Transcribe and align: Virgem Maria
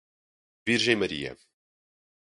Virgem 0.65 0.97
Maria 0.97 1.37